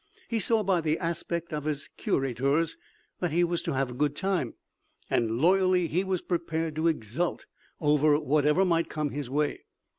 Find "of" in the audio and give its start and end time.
1.53-1.65